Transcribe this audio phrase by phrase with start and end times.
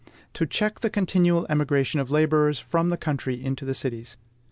[0.33, 4.17] TO CHECK THE CONTINUAL EMIGRATION OF LABORERS FROM THE COUNTRY INTO THE CITIES.